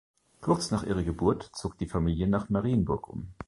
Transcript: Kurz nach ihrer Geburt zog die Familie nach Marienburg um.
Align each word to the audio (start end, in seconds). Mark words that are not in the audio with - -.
Kurz 0.41 0.71
nach 0.71 0.81
ihrer 0.81 1.03
Geburt 1.03 1.43
zog 1.53 1.77
die 1.77 1.85
Familie 1.85 2.27
nach 2.27 2.49
Marienburg 2.49 3.07
um. 3.07 3.27